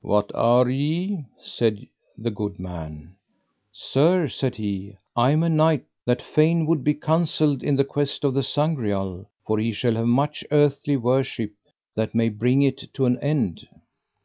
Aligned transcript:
What 0.00 0.32
are 0.34 0.68
ye? 0.68 1.26
said 1.38 1.86
the 2.18 2.32
good 2.32 2.58
man. 2.58 3.14
Sir, 3.70 4.26
said 4.26 4.56
he, 4.56 4.96
I 5.14 5.30
am 5.30 5.44
a 5.44 5.48
knight 5.48 5.84
that 6.06 6.20
fain 6.20 6.66
would 6.66 6.82
be 6.82 6.92
counselled 6.94 7.62
in 7.62 7.76
the 7.76 7.84
quest 7.84 8.24
of 8.24 8.34
the 8.34 8.42
Sangreal, 8.42 9.26
for 9.46 9.60
he 9.60 9.70
shall 9.70 9.94
have 9.94 10.06
much 10.08 10.42
earthly 10.50 10.96
worship 10.96 11.52
that 11.94 12.16
may 12.16 12.30
bring 12.30 12.62
it 12.62 12.78
to 12.94 13.04
an 13.06 13.20
end. 13.20 13.68